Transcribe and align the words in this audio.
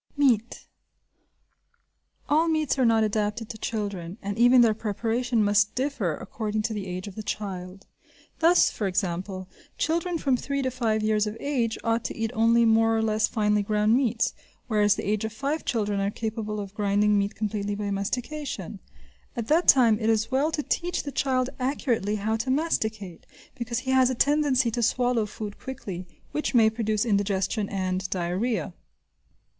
Meat. 0.17 0.65
All 2.27 2.47
meats 2.47 2.79
are 2.79 2.85
not 2.87 3.03
adapted 3.03 3.49
to 3.49 3.57
children, 3.59 4.17
and 4.23 4.35
even 4.35 4.61
their 4.61 4.73
preparation 4.73 5.43
must 5.43 5.75
differ 5.75 6.15
according 6.15 6.63
to 6.63 6.73
the 6.73 6.87
age 6.87 7.07
of 7.07 7.13
the 7.13 7.21
child. 7.21 7.85
Thus, 8.39 8.71
for 8.71 8.87
example, 8.87 9.47
children 9.77 10.17
from 10.17 10.37
three 10.37 10.63
to 10.63 10.71
five 10.71 11.03
years 11.03 11.27
of 11.27 11.37
age 11.39 11.77
ought 11.83 12.03
to 12.05 12.17
eat 12.17 12.31
only 12.33 12.65
more 12.65 12.97
or 12.97 13.03
less 13.03 13.27
finely 13.27 13.61
ground 13.61 13.93
meats, 13.95 14.33
whereas 14.65 14.93
at 14.93 14.97
the 15.05 15.11
age 15.11 15.23
of 15.23 15.33
five 15.33 15.65
children 15.65 15.99
are 15.99 16.09
capable 16.09 16.59
of 16.59 16.73
grinding 16.73 17.15
meat 17.19 17.35
completely 17.35 17.75
by 17.75 17.91
mastication; 17.91 18.79
at 19.35 19.49
that 19.49 19.67
time 19.67 19.99
it 19.99 20.09
is 20.09 20.31
well 20.31 20.51
to 20.51 20.63
teach 20.63 21.03
the 21.03 21.11
child 21.11 21.51
accurately 21.59 22.15
how 22.15 22.35
to 22.37 22.49
masticate 22.49 23.27
because 23.53 23.77
he 23.77 23.91
has 23.91 24.09
a 24.09 24.15
tendency 24.15 24.71
to 24.71 24.81
swallow 24.81 25.27
food 25.27 25.59
quickly, 25.59 26.07
which 26.31 26.55
may 26.55 26.71
produce 26.71 27.05
indigestion 27.05 27.69
and 27.69 28.09
diarrhea. 28.09 28.73